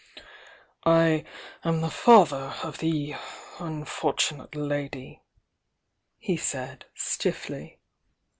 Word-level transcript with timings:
"I 0.83 1.25
am 1.63 1.81
the 1.81 1.91
father 1.91 2.55
of 2.63 2.79
the 2.79 3.13
unfortunate 3.59 4.55
lady," 4.55 5.21
he 6.17 6.37
said 6.37 6.85
stifiBy. 6.97 7.77